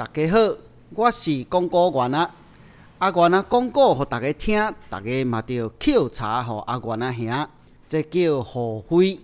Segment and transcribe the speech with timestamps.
[0.00, 0.38] 大家好，
[0.94, 2.34] 我是广告员啊。
[3.00, 7.48] 阿元啊，广告互大家听，大家嘛着抾茶互阿元啊兄，
[7.86, 9.20] 这叫互惠。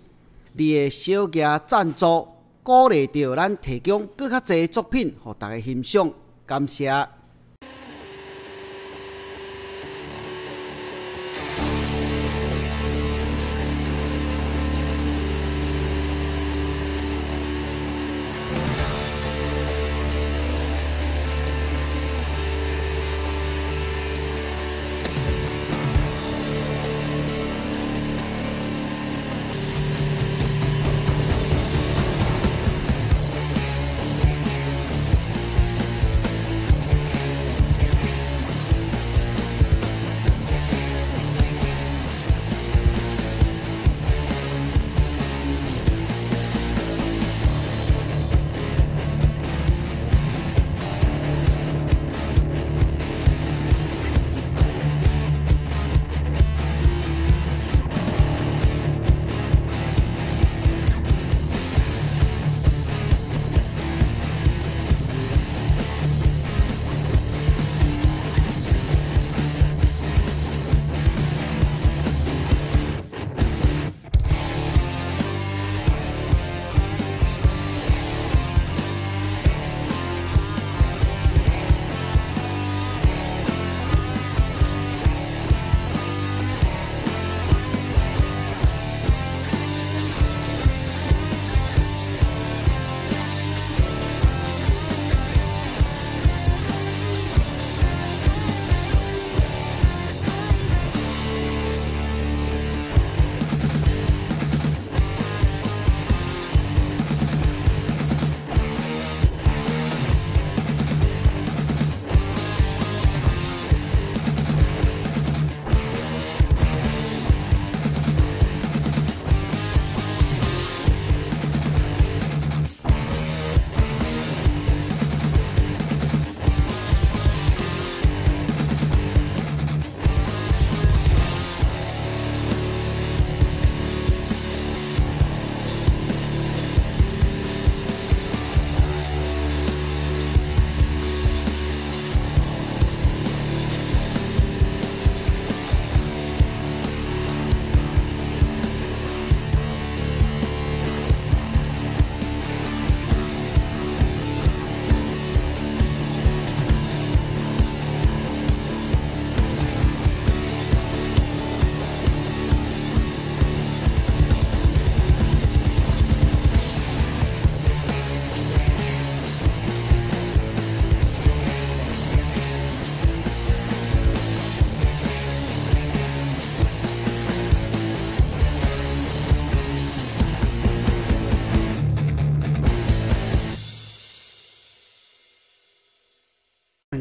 [0.52, 2.28] 你的小额赞助，
[2.62, 6.12] 鼓励着咱提供更较侪作品互大家欣赏，
[6.44, 7.08] 感谢。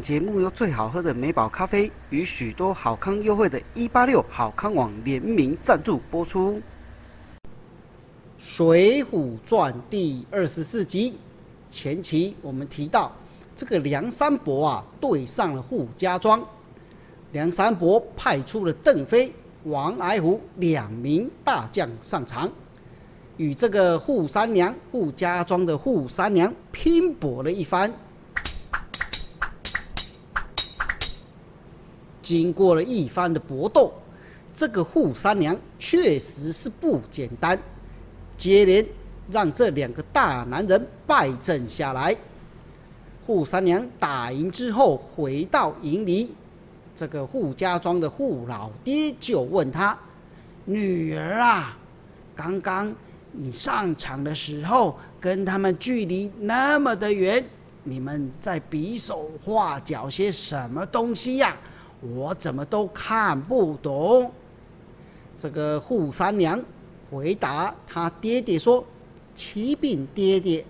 [0.06, 6.52] 节目由最好喝的美宝咖啡与许多好康优惠的一八六好康网联名赞助播出。
[8.38, 11.18] 《水浒传》第二十四集
[11.68, 13.10] 前期，我们提到
[13.56, 16.40] 这个梁山伯啊，对上了扈家庄。
[17.32, 19.34] 梁山伯派出了邓飞、
[19.64, 22.48] 王矮虎两名大将上场，
[23.38, 27.92] 与这个扈三娘、扈家庄的扈三娘拼搏了一番。
[32.26, 33.92] 经过了一番的搏斗，
[34.52, 37.56] 这个扈三娘确实是不简单，
[38.36, 38.84] 接连
[39.30, 42.16] 让这两个大男人败阵下来。
[43.24, 46.34] 扈三娘打赢之后回到营里，
[46.96, 49.96] 这个扈家庄的扈老爹就问他
[50.66, 51.78] ：“女儿啊，
[52.34, 52.92] 刚刚
[53.30, 57.44] 你上场的时候跟他们距离那么的远，
[57.84, 61.56] 你们在比手画脚些什么东西呀？”
[62.00, 64.30] 我怎么都看不懂。
[65.34, 66.58] 这个扈三娘
[67.10, 68.84] 回答他爹爹说
[69.34, 70.64] ：“启禀爹爹，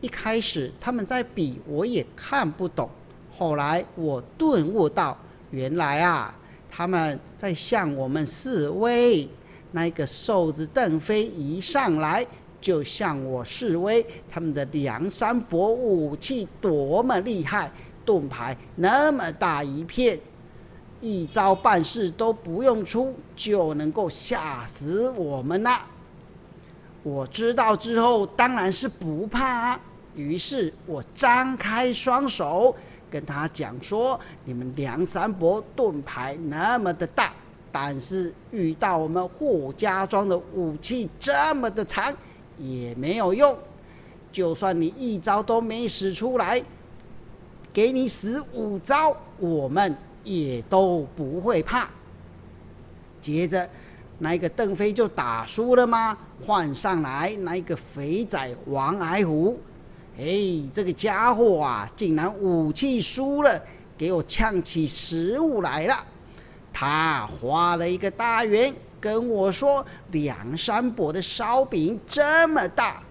[0.00, 2.88] 一开始他们在比，我也看不懂。
[3.30, 5.16] 后来我顿悟到，
[5.50, 6.34] 原来啊，
[6.68, 9.28] 他们在向我们示威。
[9.72, 12.24] 那个瘦子邓飞一上来
[12.60, 17.70] 就向我示威，他们的梁山伯武器多么厉害，
[18.04, 20.18] 盾牌那么大一片。”
[21.04, 25.86] 一招半式都不用出，就能够吓死我们啦！
[27.02, 29.78] 我知道之后，当然是不怕。
[30.14, 32.74] 于是我张开双手，
[33.10, 37.34] 跟他讲说：“你们梁山伯盾牌那么的大，
[37.70, 42.10] 但是遇到我们霍家庄的武器这么的长，
[42.56, 43.54] 也没有用。
[44.32, 46.62] 就算你一招都没使出来，
[47.74, 49.94] 给你使五招，我们
[50.24, 51.88] 也都不会怕。”
[53.22, 53.68] 接着，
[54.18, 56.18] 那个邓飞就打输了吗？
[56.44, 59.58] 换上来那个肥仔王矮虎。
[60.18, 60.24] 哎，
[60.72, 63.60] 这个家伙啊，竟然武器输了，
[63.96, 66.04] 给我呛起食物来了。
[66.72, 73.02] 他画了一个大圆，跟我说：“梁山伯的烧饼这么大。”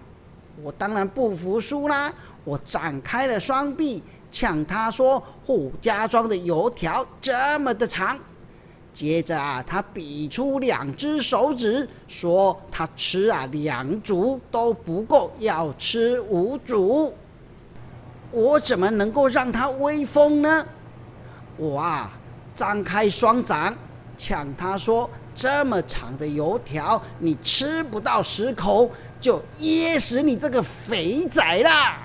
[0.62, 2.12] 我当然不服输啦，
[2.44, 4.02] 我展开了双臂，
[4.34, 8.18] 呛他说：“胡家庄的油条这么的长。”
[8.92, 17.14] 接着啊，他比出两只手指，说：“他吃啊两组都不够，要吃五组。”
[18.32, 20.66] 我怎么能够让他威风呢？
[21.56, 22.10] 我啊，
[22.56, 23.72] 张开双掌，
[24.18, 28.90] 抢他说：“这么长的油条，你吃不到十口，
[29.20, 32.00] 就噎死你这个肥仔啦！”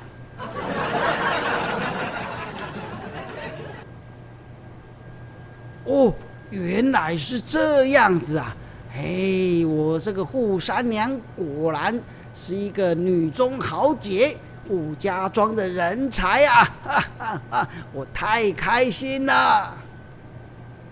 [5.89, 6.13] 哦。
[6.51, 8.55] 原来是这样子啊！
[8.89, 11.93] 嘿，我这个扈三娘果然
[12.33, 14.35] 是一个女中豪杰，
[14.67, 16.63] 扈家庄的人才啊！
[16.83, 19.77] 哈哈哈，我太开心了。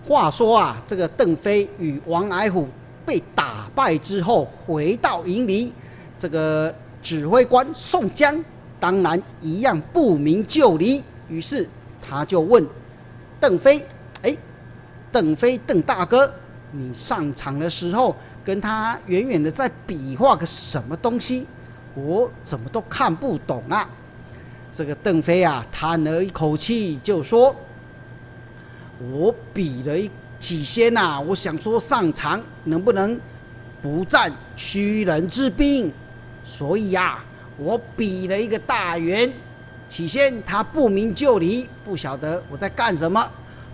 [0.00, 2.68] 话说啊，这个邓飞与王矮虎
[3.04, 5.74] 被打败之后，回到营里，
[6.16, 6.72] 这个
[7.02, 8.44] 指挥官宋江
[8.78, 11.68] 当然一样不明就里，于是
[12.00, 12.64] 他就问
[13.40, 13.84] 邓飞
[14.22, 14.36] ：“哎。”
[15.10, 16.32] 邓飞，邓大哥，
[16.72, 18.14] 你上场的时候
[18.44, 21.46] 跟他远远的在比划个什么东西？
[21.94, 23.88] 我怎么都看不懂啊！
[24.72, 27.56] 这个邓飞啊，叹了一口气就说
[29.10, 30.08] ：“我比了一
[30.38, 33.18] 起先呐，我想说上场能不能
[33.82, 35.92] 不战屈人之兵，
[36.44, 37.24] 所以呀，
[37.56, 39.32] 我比了一个大圆。
[39.88, 43.28] 起先他不明就里，不晓得我在干什么。”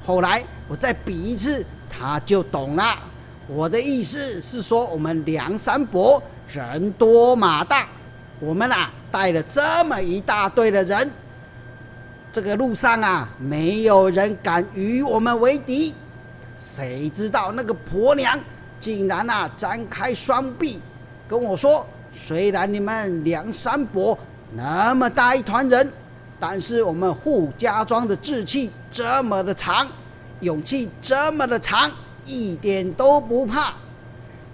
[0.06, 2.98] 后来我再比一次，他就懂了。
[3.46, 7.88] 我的意思是说，我们梁山伯人多马大，
[8.38, 11.10] 我们啊带了这么一大队的人，
[12.30, 15.94] 这个路上啊没有人敢与我们为敌。
[16.56, 18.38] 谁知道那个婆娘
[18.78, 20.80] 竟然啊张开双臂
[21.26, 24.18] 跟我说：“虽然你们梁山伯
[24.54, 25.90] 那么大一团人。”
[26.46, 29.88] 但是我们扈家庄的志气这么的长，
[30.40, 31.90] 勇气这么的长，
[32.26, 33.72] 一点都不怕。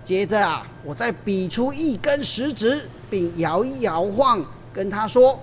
[0.04, 4.40] 接着啊，我再比出一根食指，并摇一摇晃，
[4.72, 5.36] 跟他说：“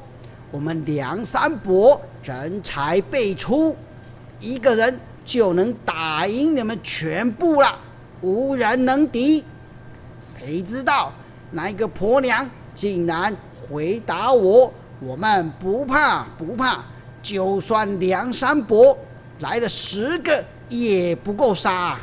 [0.49, 3.75] 我们梁山伯人才辈出，
[4.39, 7.77] 一个人就能打赢你们全部了，
[8.21, 9.43] 无人能敌。”
[10.17, 11.11] 谁知道
[11.51, 13.35] 那一个婆娘竟然
[13.69, 14.71] 回答我。
[14.99, 16.83] 我们不怕不怕，
[17.21, 18.97] 就算梁山伯
[19.39, 21.97] 来了十个也不够杀。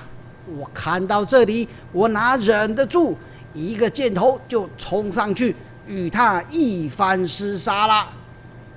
[0.59, 3.17] 我看到这里，我哪忍得住，
[3.53, 5.57] 一个箭头就冲上去
[5.87, 8.09] 与他一番厮杀了。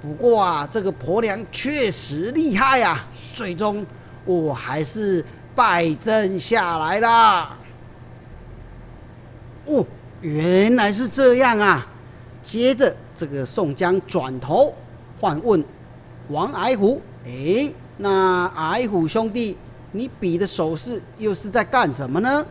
[0.01, 3.85] 不过啊，这个婆娘确实厉害呀，最终
[4.25, 5.23] 我还是
[5.55, 7.57] 败阵下来啦。
[9.65, 9.85] 哦，
[10.21, 11.85] 原来是这样啊。
[12.41, 14.71] 接着，这个宋江转头
[15.19, 15.65] 换问
[16.29, 19.57] 王矮虎：“哎，那矮虎兄弟，
[19.91, 22.45] 你比的手势又是在干什么呢？”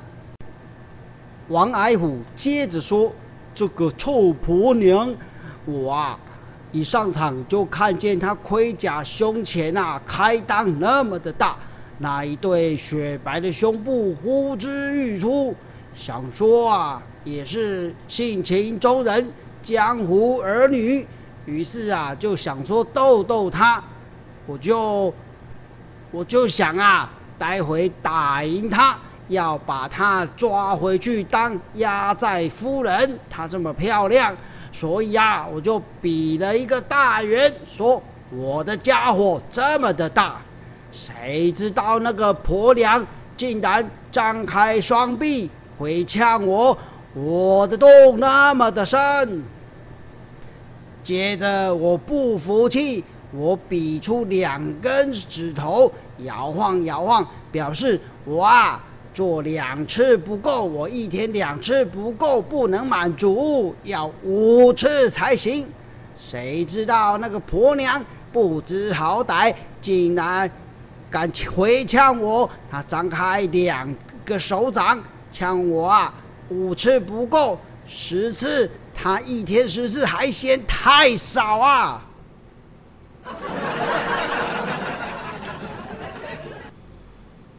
[1.47, 3.13] 王矮虎接着说
[3.55, 5.15] ：“这个臭婆娘，
[5.65, 6.19] 我啊，
[6.73, 11.57] 一上场就看见她盔甲胸前啊开裆那么的大，
[11.99, 15.55] 那一对雪白的胸部呼之欲出，
[15.95, 19.31] 想说啊，也是性情中人。”
[19.67, 21.05] 江湖儿女，
[21.45, 23.83] 于是啊，就想说逗逗他，
[24.47, 25.13] 我就
[26.13, 28.97] 我就想啊，待会打赢他，
[29.27, 33.19] 要把他抓回去当压寨夫人。
[33.29, 34.33] 她这么漂亮，
[34.71, 40.41] 所以啊，我就比了一个大圆，说我的家伙这么的大。
[40.93, 43.05] 谁知道那个婆娘
[43.37, 46.79] 竟然张开双臂回呛我，
[47.15, 47.89] 我的洞
[48.21, 49.43] 那么的深。
[51.07, 58.83] 接着我不服气，我比出两根指头，摇晃摇晃，表示我啊
[59.15, 65.65] 做两次不够，我一天两次不够，不能满足，要五次才行。
[66.17, 70.51] 谁知道那个婆娘不知好歹，竟然
[71.09, 72.51] 敢回呛我！
[72.69, 73.95] 她张开两
[74.25, 76.13] 个手掌呛我啊，
[76.49, 78.69] 五次不够，十次。
[78.97, 82.03] 他一天十次还嫌太少啊！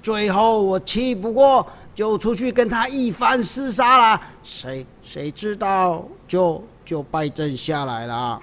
[0.01, 4.21] 最后我气不过，就出去跟他一番厮杀了。
[4.41, 8.41] 谁谁知道就就败阵下来了。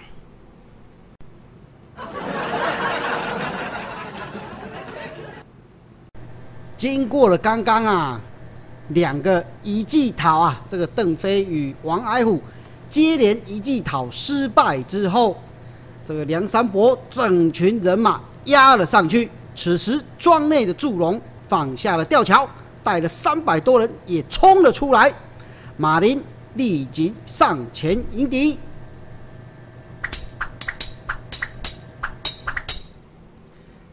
[6.77, 8.21] 经过了刚刚啊
[8.89, 12.43] 两个一计讨啊，这个邓飞与王矮虎
[12.95, 15.37] 接连一计讨失败之后，
[16.05, 19.29] 这个梁山伯整群人马压了上去。
[19.57, 21.21] 此时庄内的祝融。
[21.47, 22.49] 放下了吊桥，
[22.83, 25.13] 带了三百多人也冲了出来。
[25.77, 26.21] 马林
[26.55, 28.59] 立即上前迎敌。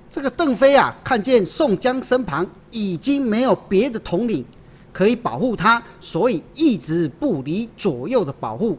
[0.10, 4.46] 这个邓飞啊，看见宋江身旁已经没有别的统领
[4.93, 8.77] 可以保护他，所以一直不离左右的保护。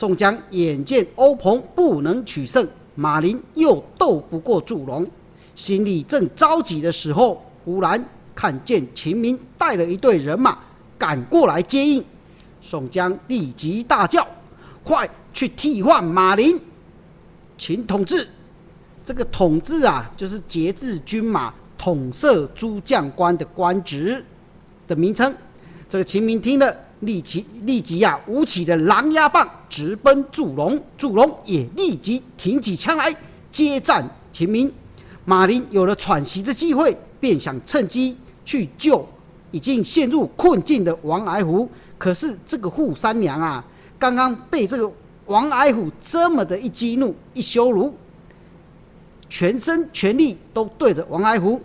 [0.00, 5.06] 宋江眼见欧鹏不能取胜，马林又斗不过祝融，
[5.54, 7.44] 心里正着急的时候。
[7.66, 8.02] 忽然
[8.34, 10.58] 看见秦明带了一队人马
[10.96, 12.02] 赶过来接应，
[12.62, 14.26] 宋江立即大叫
[14.82, 16.58] ：“快去替换马林！”
[17.58, 18.26] 秦统治，
[19.04, 24.24] 这个统治啊，就是节制军马、统摄诸将官的官职
[24.88, 25.30] 的名称。
[25.90, 30.80] 这个秦明听了，立即立即啊，舞起的狼牙棒，直奔祝融。
[30.96, 33.14] 祝融也立即挺起枪来
[33.52, 34.72] 接战秦明。
[35.24, 36.96] 马林有了喘息的机会。
[37.20, 38.16] 便想趁机
[38.46, 39.06] 去救
[39.50, 43.62] 已经陷入困境的王矮虎，可是这个扈三娘啊，
[43.98, 44.90] 刚刚被这个
[45.26, 47.94] 王矮虎这么的一激怒、一羞辱，
[49.28, 51.60] 全身全力都对着王矮虎。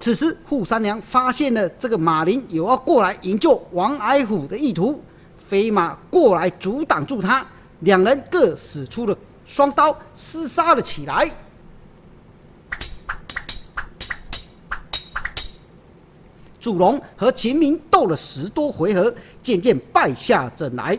[0.00, 4.98] 此时扈三娘发现了这个马林有要过来营救王矮虎的意图，
[5.36, 7.46] 飞马过来阻挡住他，
[7.80, 11.30] 两人各使出了双刀，厮杀了起来。
[16.58, 20.98] 祝龙和秦明斗了十多回合，渐渐败下阵来。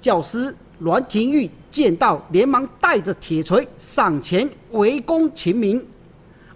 [0.00, 5.86] 教师栾廷玉见到，连忙带着铁锤上前围攻秦明。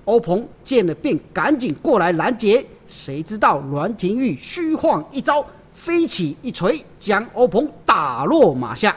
[0.05, 2.65] 欧鹏见了，便赶紧过来拦截。
[2.87, 5.45] 谁知道栾廷玉虚晃一招，
[5.75, 8.95] 飞起一锤，将欧鹏打落马下。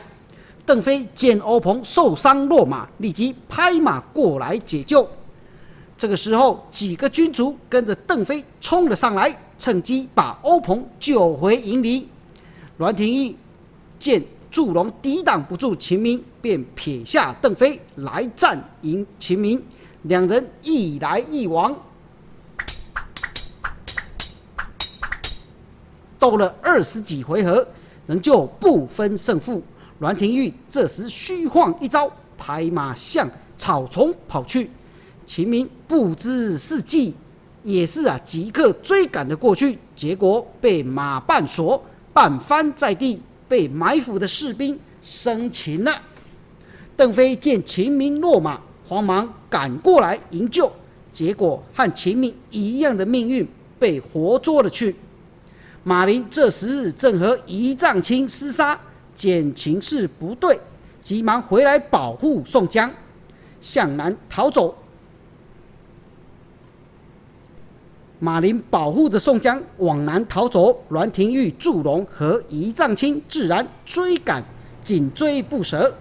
[0.65, 5.07] 邓飞见欧鹏受伤落马，立即拍马过来解救。
[5.97, 12.09] 这个时候，几个军卒跟着邓飞冲了上来，趁机把欧鹏救回营里。
[12.77, 13.35] 栾廷玉
[13.97, 14.21] 见
[14.51, 19.63] 祝融抵挡不住秦明，便撇下邓飞来战迎秦明。
[20.07, 21.75] 两人一来一往，
[26.19, 27.67] 斗了二十几回合，
[28.05, 29.63] 仍旧不分胜负。
[29.99, 34.69] 栾廷玉这时虚晃一招，拍马向草丛跑去。
[35.25, 37.15] 秦明不知是计，
[37.63, 41.83] 也是啊，即刻追赶了过去，结果被马绊锁，
[42.13, 45.99] 绊翻在地，被埋伏的士兵生擒了。
[46.95, 50.71] 邓飞见秦明落马，慌忙赶过来营救，
[51.11, 53.47] 结果和秦明一样的命运，
[53.79, 54.95] 被活捉了去。
[55.83, 58.79] 马林这时正和仪仗卿厮杀，
[59.15, 60.59] 见情势不对，
[61.01, 62.91] 急忙回来保护宋江，
[63.61, 64.75] 向南逃走。
[68.19, 74.43] 马林保护着宋江往南逃走，栾廷玉、祝融和仪仗卿自然追赶，
[74.83, 75.93] 紧追不舍。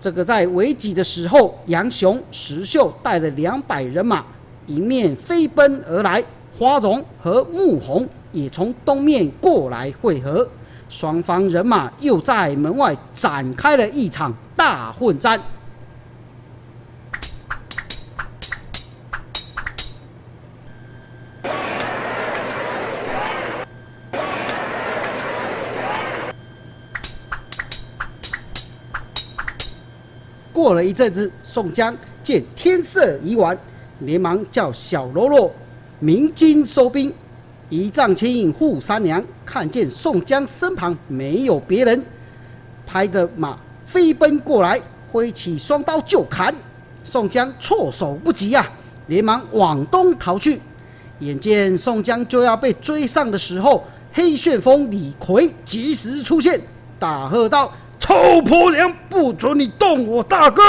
[0.00, 4.24] 这个在危急的时候，杨雄、石秀带了两百人马
[4.66, 6.22] 迎面飞奔而来，
[6.56, 10.48] 花荣和穆弘也从东面过来会合，
[10.88, 15.40] 双方人马又在门外展开了一场大混战。
[30.58, 33.56] 过了一阵子，宋江见天色已晚，
[34.00, 35.54] 连忙叫小喽啰
[36.00, 37.14] 鸣金收兵。
[37.68, 42.04] 一丈青扈三娘看见宋江身旁没有别人，
[42.84, 44.80] 拍着马飞奔过来，
[45.12, 46.52] 挥起双刀就砍。
[47.04, 48.68] 宋江措手不及啊，
[49.06, 50.60] 连忙往东逃去。
[51.20, 56.60] 眼见宋江就要被追上的时候，黑旋风李逵及时出现，
[56.98, 57.72] 大喝道
[58.08, 60.62] ：“臭婆娘，不准你动我大哥！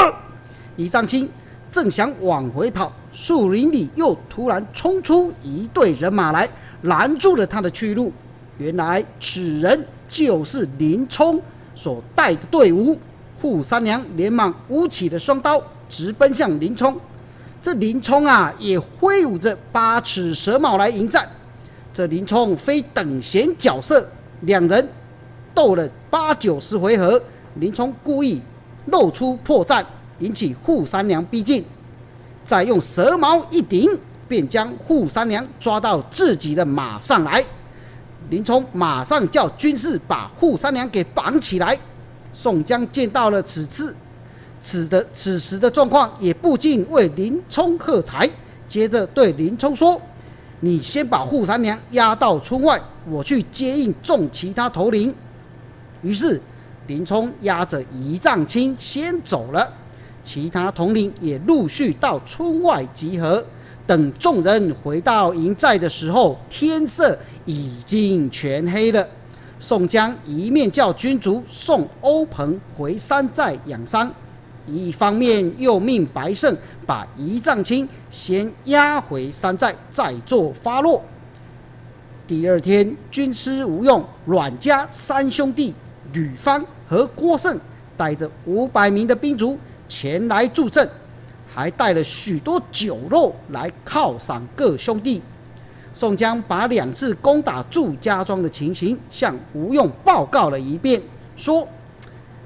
[0.75, 1.29] 李藏清
[1.71, 6.49] 正想往回跑，树林里又突然冲出一队人马来，
[6.81, 8.11] 拦住了他的去路。
[8.57, 11.41] 原来此人就是林冲
[11.75, 12.99] 所带的队伍。
[13.41, 16.99] 扈三娘连忙舞起了双刀，直奔向林冲。
[17.61, 21.25] 这林冲啊，也挥舞着八尺蛇矛来迎战。
[21.93, 24.09] 这林冲非等闲角色，
[24.41, 24.89] 两人
[25.59, 27.21] 斗了八九十回合，
[27.55, 28.41] 林冲故意
[28.85, 29.83] 露出破绽，
[30.19, 31.61] 引起扈三娘逼近，
[32.45, 33.85] 再用蛇矛一顶，
[34.25, 37.43] 便将扈三娘抓到自己的马上来。
[38.29, 41.77] 林冲马上叫军士把扈三娘给绑起来。
[42.31, 43.93] 宋江见到了此次
[44.61, 48.29] 此的此时的状况，也不禁为林冲喝彩。
[48.65, 50.01] 接着对林冲说
[50.61, 55.13] ：“你先把扈三娘押到村外，我去接应众其他头领。”
[56.01, 56.41] 于是
[56.87, 59.71] 林冲押着一丈青先走了，
[60.23, 63.45] 其他统领也陆续到村外集合。
[63.85, 69.07] 等众人回到营寨的时候，天色已经全黑了。
[69.57, 74.09] 宋江一面叫军卒送欧鹏回山寨养伤，
[74.65, 81.03] 一方面又命白胜把一丈青先押回山寨，再做发落。
[82.27, 85.73] 第二天，军师吴用、阮家三兄弟
[86.13, 87.59] 吕方和郭盛
[87.97, 90.87] 带着五百名的兵卒前来助阵，
[91.53, 95.21] 还带了许多酒肉来犒赏各兄弟。
[95.93, 101.01] 宋江把两次攻打祝家庄的情形向吴用报告了一遍，
[101.35, 101.67] 说：“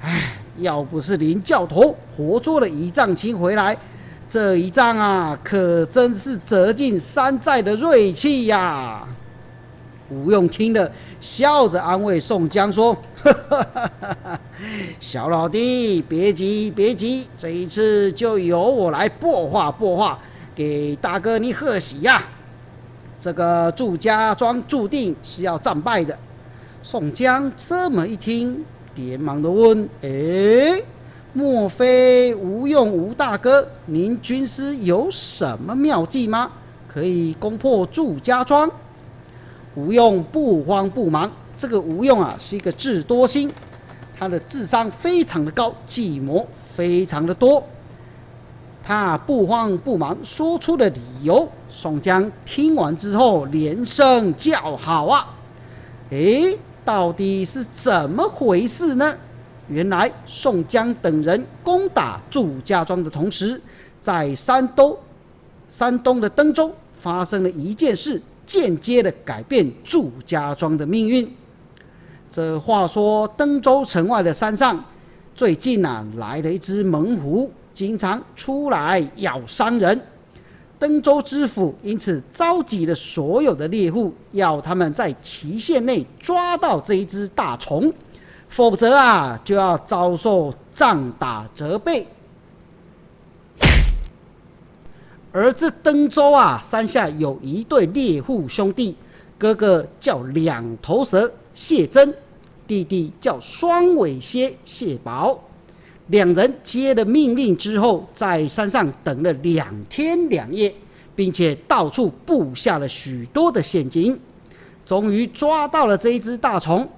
[0.00, 3.76] 哎，要不是林教头活捉了一丈青回来，
[4.26, 9.06] 这一仗啊，可真是折尽山寨的锐气呀！”
[10.10, 12.96] 吴用听了，笑着安慰宋江说
[15.00, 20.18] ：“小老弟，别急，别急，这一次就由我来破话破话，
[20.54, 22.22] 给大哥你贺喜呀！”
[23.18, 26.16] 这个祝家庄注定是要战败的。
[26.82, 28.62] 宋江这么一听，
[28.96, 30.82] 连忙的问：“哎，
[31.32, 36.50] 莫非吴用吴大哥，您军师有什么妙计吗？
[36.86, 38.70] 可以攻破祝家庄？”
[39.74, 41.30] 吴用不慌不忙。
[41.56, 43.50] 这个吴用啊，是一个智多星，
[44.18, 47.62] 他的智商非常的高，计谋非常的多。
[48.82, 51.48] 他不慌不忙说出了理由。
[51.70, 55.34] 宋江听完之后连声叫好啊！
[56.10, 59.14] 诶，到底是怎么回事呢？
[59.68, 63.60] 原来宋江等人攻打祝家庄的同时，
[64.02, 64.94] 在山东
[65.70, 71.30] 山东的登州发生了一件事，间接的改变祝家庄的命运。
[72.30, 74.84] 这话说，登州城外的山上，
[75.34, 77.50] 最近啊来了一只猛虎。
[77.72, 80.00] 经常出来咬伤人，
[80.78, 87.92] 登州知府因此召集了所有的猎户，要他们在期限内抓到这一只大虫，
[88.48, 92.06] 否则啊就要遭受杖打责备。
[95.36, 98.94] 而这登州啊山下有一对猎户兄弟，
[99.36, 102.14] 哥哥叫两头蛇谢真，
[102.68, 105.36] 弟弟叫双尾蝎谢宝。
[106.06, 110.72] 两人接了命令之后，在山上等了两天两夜，
[111.16, 114.16] 并且到处布下了许多的陷阱，
[114.86, 116.88] 终于抓到了这一只大虫。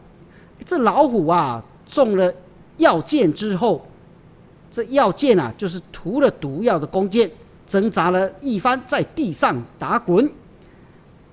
[0.67, 2.31] 这老虎啊，中了
[2.77, 3.87] 药箭之后，
[4.71, 7.31] 这药箭啊，就是涂了毒药的弓箭，
[7.67, 10.31] 挣扎了一番，在地上打滚。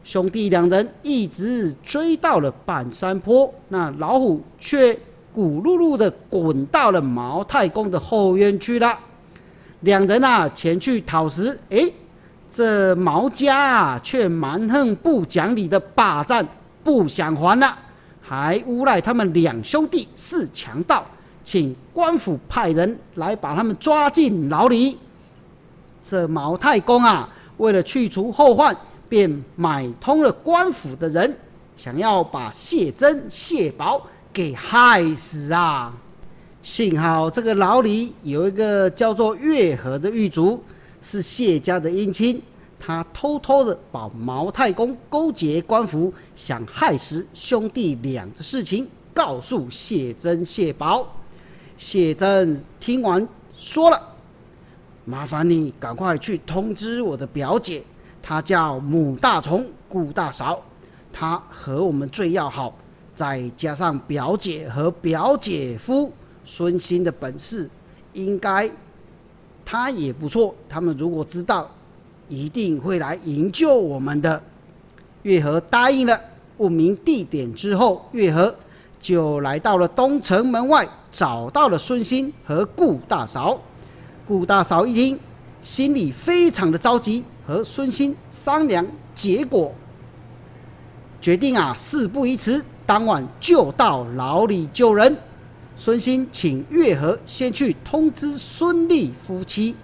[0.03, 4.97] 兄弟两人一直追到了半山坡，那老虎却。
[5.33, 8.95] 骨碌碌的滚到了毛太公的后院去了。
[9.79, 11.91] 两人啊前去讨食，哎，
[12.51, 16.47] 这毛家啊却蛮横不讲理的霸占，
[16.83, 17.75] 不想还了，
[18.21, 21.03] 还诬赖他们两兄弟是强盗，
[21.43, 24.99] 请官府派人来把他们抓进牢里。
[26.03, 28.75] 这毛太公啊，为了去除后患，
[29.09, 31.35] 便买通了官府的人，
[31.75, 34.05] 想要把谢珍、谢宝。
[34.33, 35.93] 给害死啊！
[36.63, 40.59] 幸好这个牢里有一个叫做月河的狱卒，
[41.03, 42.41] 是谢家的姻亲。
[42.79, 51.07] 他偷偷的把毛太公勾结官府，想害死兄弟俩的事情告诉谢珍、谢宝。
[51.77, 54.01] 谢珍听完说了
[55.05, 57.83] ：“麻烦你赶快去通知我的表姐，
[58.21, 60.61] 她叫母大虫、顾大嫂，
[61.11, 62.75] 她和我们最要好。”
[63.15, 66.11] 再加上表姐和表姐夫
[66.43, 67.69] 孙兴的本事，
[68.13, 68.67] 应该
[69.63, 70.55] 他也不错。
[70.67, 71.69] 他们如果知道，
[72.27, 74.41] 一定会来营救我们的。
[75.21, 76.19] 月和答应了，
[76.57, 78.55] 问明地点之后，月和
[78.99, 83.61] 就来到了东城门外，找到了孙兴和顾大嫂。
[84.27, 85.19] 顾大嫂一听，
[85.61, 89.73] 心里非常的着急，和孙兴商量结果，
[91.19, 95.15] 决定啊，事不宜迟，当晚就到牢里救人。
[95.75, 99.75] 孙兴请月河先去通知孙立夫妻，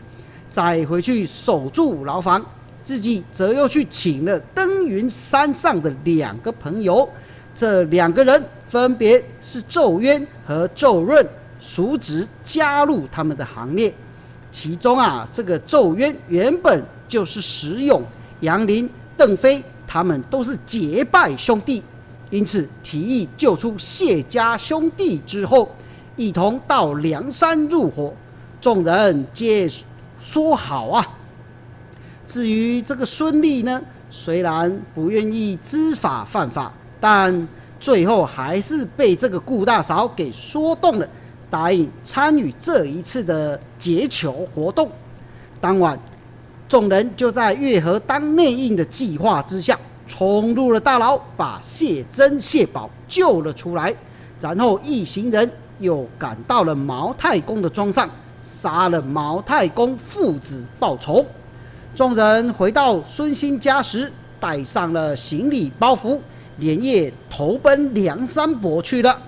[0.50, 2.46] 再回去守住牢房，
[2.82, 7.10] 自己则又去请了登云山上的两个朋友。
[7.54, 11.28] 这两个人分别是咒渊和咒润，
[11.60, 13.94] 叔侄加入他们的行列。
[14.52, 18.04] 其中啊，这个咒渊原本就是石勇、
[18.42, 21.84] 杨林、邓飞，他们都是结拜兄弟，
[22.30, 25.70] 因此提议救出谢家兄弟之后，
[26.16, 28.14] 一同到梁山入伙。
[28.62, 29.70] 众人皆
[30.20, 31.08] 说好啊。
[32.28, 37.48] 至于这个孙俪呢，虽然不愿意知法犯法，但
[37.80, 41.08] 最后还是被这个顾大嫂给说动了。
[41.50, 44.90] 答应参与这一次的劫囚活动。
[45.60, 46.00] 当晚，
[46.68, 53.94] 众人就在月河当内应的计划之下，冲入了大牢，把谢珍、谢宝救了出来。
[54.40, 58.10] 然后一行人又赶到了毛太公的庄上，
[58.42, 61.26] 杀了毛太公父子报仇。
[61.96, 64.10] 众人回到孙兴家时，
[64.40, 66.22] 带上了行李包袱，
[66.58, 69.20] 连夜投奔梁山伯去了。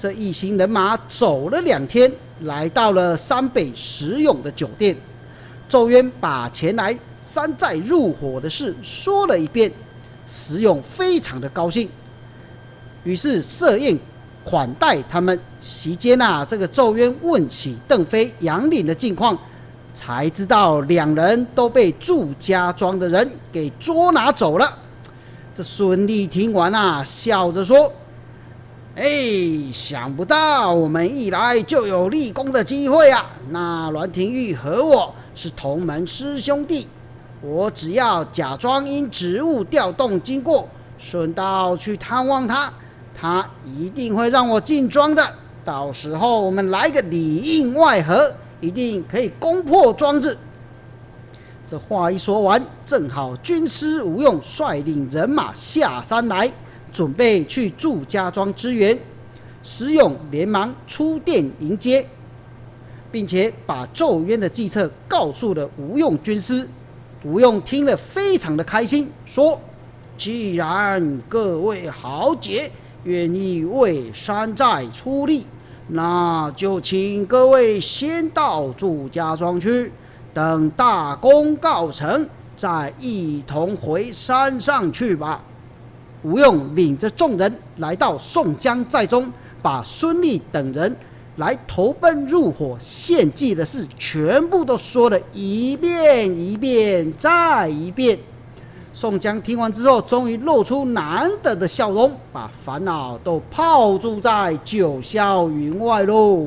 [0.00, 2.10] 这一行人马走了两天，
[2.44, 4.96] 来到了山北石勇的酒店。
[5.68, 9.70] 周渊把前来山寨入伙的事说了一遍，
[10.26, 11.86] 石勇非常的高兴，
[13.04, 13.94] 于是设宴
[14.42, 15.38] 款待他们。
[15.60, 19.36] 席间啊，这个周渊问起邓飞、杨林的近况，
[19.92, 24.78] 才知道两人都被祝家庄的人给捉拿走了。
[25.54, 27.92] 这孙俪听完啊，笑着说。
[29.00, 33.30] 哎，想不到我们一来就有立功的机会啊！
[33.48, 36.86] 那栾廷玉和我是同门师兄弟，
[37.40, 42.70] 我只要假装因职务调动经过，顺道去探望他，
[43.18, 45.26] 他一定会让我进庄的。
[45.64, 50.36] 到时候我们来个里应外合，一定可以攻破庄子。
[51.64, 56.52] 这话一说完，正好军师吴用率领人马下山来。
[56.92, 58.98] 准备去祝家庄支援，
[59.62, 62.06] 石勇连忙出殿迎接，
[63.10, 66.68] 并且把咒渊的计策告诉了吴用军师。
[67.22, 69.60] 吴用听了非常的开心，说
[70.16, 72.70] ：“既然各位豪杰
[73.04, 75.44] 愿意为山寨出力，
[75.88, 79.92] 那就请各位先到祝家庄去，
[80.32, 82.26] 等大功告成，
[82.56, 85.44] 再一同回山上去吧。”
[86.22, 90.94] 吴用领着众人来到宋江寨中，把孙俪等人
[91.36, 98.18] 来投奔入伙献计的事全部都说了一遍一遍再一遍。
[98.92, 106.44] 宋江听完之后，终于露出难得的笑容，把烦恼都抛诸在九霄云外喽。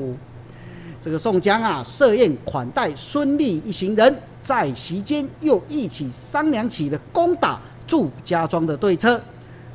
[1.02, 9.20] 这个宋江啊，设宴款待孙俪一行人，在席间又一起商量起了攻打祝家庄的对策。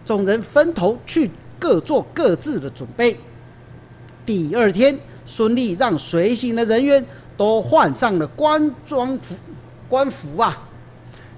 [0.08, 3.14] 众人分头去各做各自的准备。
[4.24, 7.04] 第二天，孙俪让随行的人员
[7.36, 9.34] 都换上了官装服、
[9.86, 10.62] 官服啊，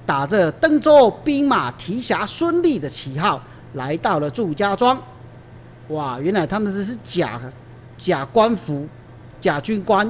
[0.07, 4.97] 打着登州兵马提辖孙俪的旗号，来到了祝家庄。
[5.89, 7.41] 哇，原来他们这是假
[7.99, 8.87] 假官服、
[9.41, 10.09] 假军官。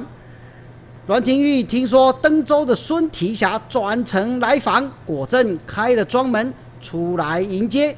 [1.07, 7.97] 栾廷玉听说登州的孙提辖专程来访，果真开了庄门出来迎接。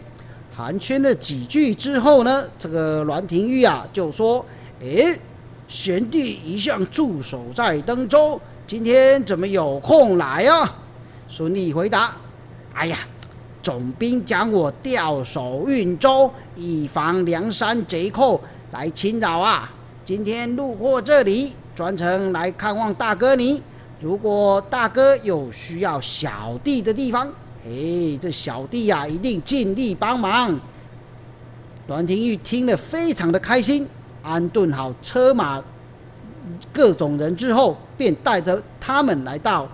[0.56, 4.46] 寒暄了几句之后呢，这个栾廷玉啊就说
[4.84, 5.18] ：“哎，
[5.68, 10.76] 贤弟一向驻守在登州，今天怎么有空来啊？”
[11.28, 12.16] 孙俪回答
[12.76, 13.00] ：“哎呀，
[13.64, 18.40] 总兵将我调守运州，以防梁山贼寇
[18.72, 19.72] 来侵扰啊。
[20.06, 23.64] 今天路过这里，专程来看望大哥你。
[24.00, 27.28] 如果大哥有需要小弟的地方，”
[27.66, 30.60] 哎，这小弟呀，一定尽力帮忙。
[31.88, 33.88] 栾廷玉听了非常的开心，
[34.22, 35.64] 安顿好车马
[36.74, 39.68] 各种人之后，便带着他们来到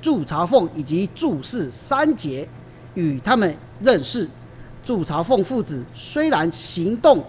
[0.00, 2.48] 祝朝凤以及祝氏三姐，
[2.94, 4.28] 与他们认识。
[4.82, 7.24] 祝朝凤父子虽然行动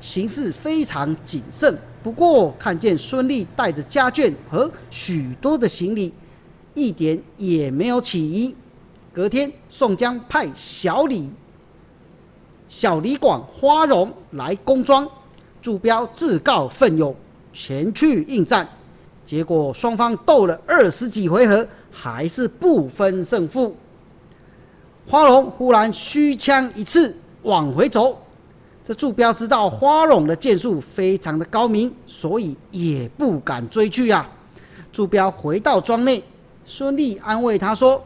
[0.00, 6.12] 行事非常谨慎，不过看见孙俪带着家眷和许多的行李，
[6.74, 8.54] 一点也没有起疑。
[9.18, 11.32] 隔天，宋江派小李、
[12.68, 15.10] 小李广、花荣来宫庄，
[15.60, 17.12] 祝彪自告奋勇
[17.52, 18.68] 前去应战。
[19.24, 23.74] 结果双方斗了二十几回合，还是不分胜负。
[25.04, 28.16] 花荣忽然虚枪一刺，往回走。
[28.84, 34.30] 这祝彪知道花荣的剑术非常的高明，所以也不敢追去啊。
[34.92, 36.22] 祝彪回到庄内，
[36.64, 38.00] 孙俪安慰他说：“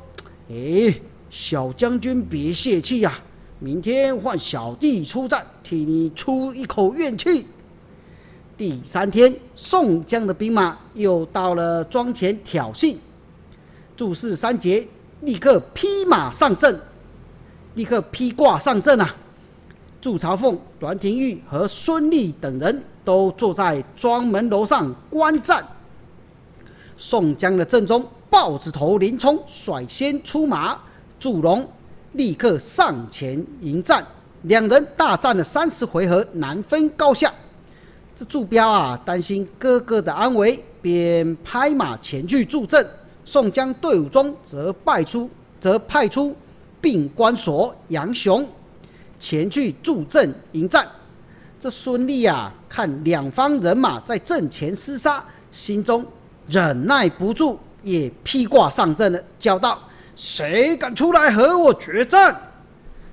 [0.53, 0.95] 哎，
[1.31, 3.19] 小将军别泄气呀，
[3.59, 7.47] 明天换小弟出战，替你出一口怨气。”
[8.59, 12.95] 第三天，宋江的兵马又到了庄前挑衅，
[13.97, 14.87] 祝氏三杰
[15.23, 16.79] 立刻披马上阵，
[17.75, 19.17] 立刻披挂上阵啊！
[20.03, 25.67] 祝朝凤、栾廷玉和孙立等人都坐在庄门楼上观战。
[26.99, 30.75] 宋江的阵中，豹子头林冲率先出马，
[31.21, 31.69] 祝融
[32.13, 34.03] 立刻上前迎战，
[34.45, 37.31] 两人大战了三十回合，难分高下。
[38.17, 42.83] 这祝彪啊，担心哥哥的安危，便拍马前去助阵。
[43.27, 45.29] 宋江队伍中则派出，
[45.61, 46.35] 则派出
[46.81, 48.49] 并关索杨雄
[49.21, 50.89] 前去助阵迎战。
[51.61, 56.03] 这孙立啊，看两方人马在阵前厮杀，心中
[56.49, 59.79] 忍耐不住，也披挂上阵了，叫道
[60.17, 62.35] ：“谁敢出来和我决战？”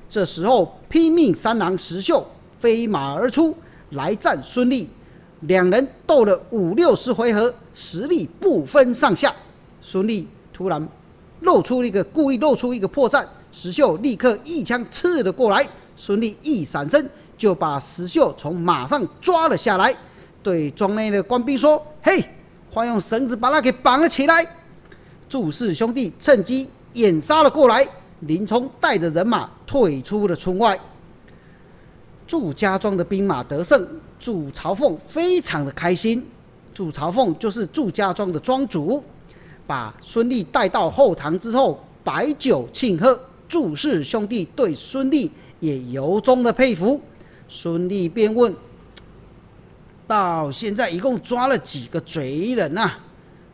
[0.10, 2.26] 这时候，拼命三郎石秀
[2.60, 3.56] 飞马而出。
[3.94, 4.88] 来战孙俪，
[5.42, 9.34] 两人斗了五六十回合，实力不分上下。
[9.82, 10.88] 孙俪突然
[11.40, 15.68] 露出一个故意露出一个破绽，石秀立刻一枪刺了过来。
[15.98, 19.92] 孙俪一闪身，就把石秀从马上抓了下来，
[20.44, 22.24] 对庄内的官兵说：“嘿，
[22.72, 24.46] 快用绳子把他给绑了起来。”
[25.30, 27.88] 祝氏兄弟趁机掩杀了过来。
[28.22, 30.78] 林冲带着人马退出了村外。
[32.28, 33.88] 祝家庄的兵马得胜，
[34.20, 36.28] 祝朝凤非常的开心。
[36.74, 39.02] 祝朝凤就是祝家庄的庄主，
[39.66, 43.18] 把孙俪带到后堂之后，摆酒庆贺。
[43.48, 47.02] 祝氏兄弟对孙俪也由衷的佩服。
[47.48, 48.54] 孙俪便问
[50.06, 52.92] ：“到现在一共抓了几个贼人呐？”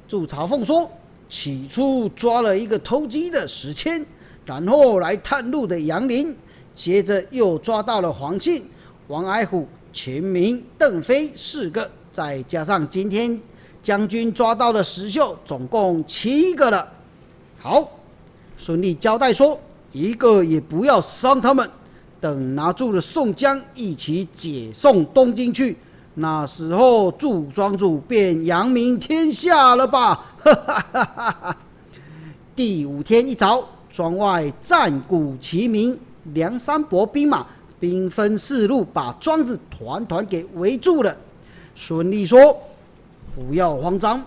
[0.07, 0.89] 祝朝凤说
[1.29, 4.05] ：“起初抓了一个偷鸡的石谦，
[4.45, 6.35] 然后来探路的杨林。”
[6.75, 8.61] 接着又抓到了黄信、
[9.07, 13.39] 王矮虎、秦明、邓飞四个，再加上今天
[13.81, 16.85] 将军抓到的石秀，总共七个了。
[17.57, 17.89] 好，
[18.57, 19.57] 孙俪交代说，
[19.93, 21.69] 一个也不要伤他们。
[22.19, 25.77] 等拿住了宋江，一起解送东京去。
[26.17, 30.15] 那时候，祝庄主便扬名天下了吧？
[30.39, 31.57] 哈哈哈哈哈！
[32.55, 35.99] 第五天一早，庄外战鼓齐鸣。
[36.33, 37.45] 梁山伯兵马
[37.79, 41.15] 兵分四路，把庄子团团给围住了。
[41.75, 42.57] 孙俪说
[43.35, 44.23] ：“不要慌张，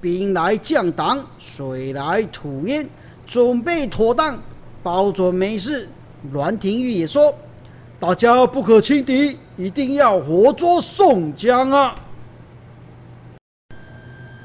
[0.00, 2.86] 兵来将挡，水来土掩，
[3.26, 4.36] 准备妥当，
[4.82, 5.88] 保准没事。”
[6.32, 7.32] 栾廷玉也说
[8.00, 11.94] ：“大家不可轻敌，一定要活捉宋江啊！”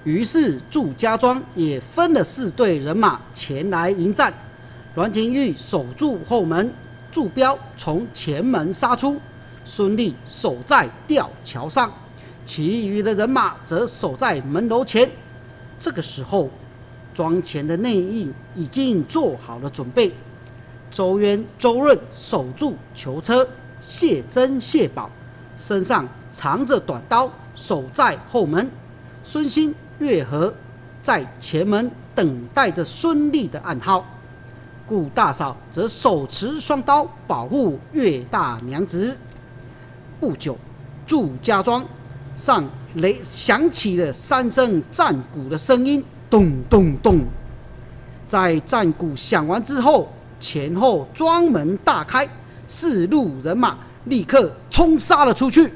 [0.06, 4.32] 于是祝家庄也分了四队人马前来迎战。
[4.93, 6.71] 栾廷玉守住后门，
[7.12, 9.19] 祝彪从前门杀出，
[9.65, 11.91] 孙立守在吊桥上，
[12.45, 15.10] 其余的人马则守在门楼前。
[15.80, 16.47] 这个时候，
[17.15, 20.13] 庄前的内应已经做好了准备。
[20.91, 23.47] 周渊、周润守住囚车，
[23.80, 25.10] 谢珍、谢宝
[25.58, 28.70] 身上藏着短刀，守在后门。
[29.24, 30.54] 孙兴、月和
[31.02, 34.06] 在前门等待着孙立的暗号。
[34.86, 39.18] 顾大嫂则手持双刀保护岳大娘子。
[40.20, 40.58] 不久，
[41.06, 41.86] 祝家庄
[42.36, 42.63] 上
[42.96, 47.20] 雷响起了三声战鼓的声音，咚咚咚。
[48.26, 50.10] 在战鼓响完之后，
[50.40, 52.28] 前后庄门大开，
[52.67, 55.71] 四路人马立刻冲杀了出去。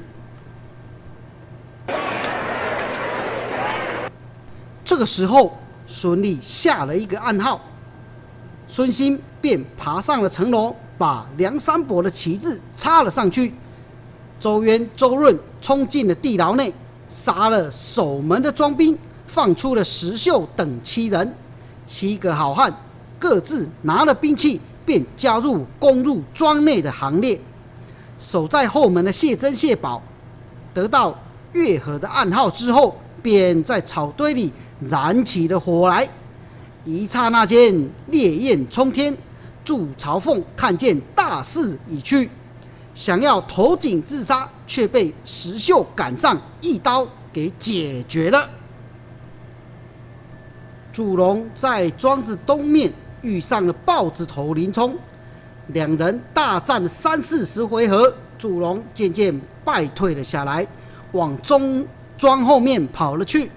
[4.84, 7.60] 这个时候，孙俪下了一个暗号。
[8.68, 13.54] 孙兴便爬上了城楼，把梁山伯的旗帜插了上去。
[14.38, 16.72] 周渊、周润冲进了地牢内，
[17.08, 21.34] 杀了守门的庄兵，放出了石秀等七人。
[21.86, 22.72] 七个好汉
[23.18, 27.38] 各自拿了兵器，便加入攻入庄内的行列。
[28.18, 30.02] 守在后门的谢珍、谢宝
[30.72, 31.18] 得到
[31.52, 34.52] 月河的暗号之后，便在草堆里
[34.88, 36.08] 燃起了火来。
[36.84, 39.16] 一刹那间，烈焰冲天。
[39.64, 42.28] 祝朝凤看见大势已去，
[42.96, 48.50] 想要投井自杀，却被石秀赶上一刀给解决了。
[50.92, 54.96] 祝融在庄子东面遇上了豹子头林冲，
[55.68, 60.66] 两人大战了三四十回合，祝融渐渐败退了下来，
[61.12, 61.86] 往中
[62.18, 63.50] 庄后面跑了去。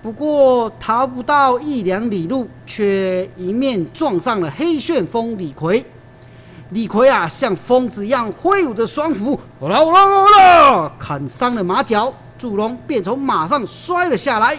[0.00, 5.84] 不过逃不到一两里路，却迎面撞上了黑旋风李逵。
[6.70, 12.14] 李逵啊，像疯子一样挥舞着双斧，啦啦啦啦，砍伤了马脚。
[12.38, 14.56] 祝融便从马上摔了下来。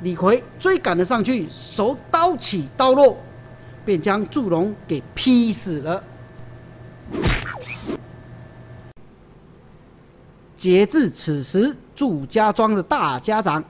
[0.00, 3.14] 李逵追赶了上去，手刀起刀落，
[3.84, 6.02] 便将祝融给劈死了。
[10.56, 13.62] 截至此时，祝家庄的大家长。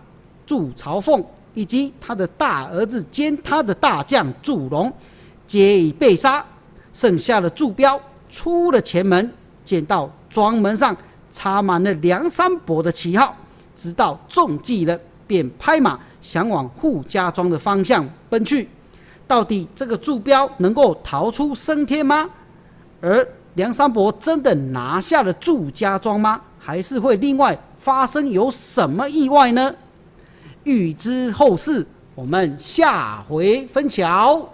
[0.47, 1.25] 祝朝凤
[1.55, 4.93] 以及他的大儿子兼他的大将祝融，
[5.47, 6.45] 皆已被杀。
[6.93, 7.99] 剩下的祝彪
[8.29, 9.33] 出了前门，
[9.65, 10.95] 见到庄门上
[11.31, 13.35] 插满了梁山伯的旗号，
[13.75, 14.97] 知道中计了，
[15.27, 18.69] 便拍马想往扈家庄的方向奔去。
[19.27, 22.29] 到底这个祝彪能够逃出升天吗？
[23.01, 26.41] 而梁山伯真的拿下了祝家庄吗？
[26.59, 29.75] 还是会另外发生有什么意外呢？
[30.63, 34.54] 欲知后事，我们下回分晓。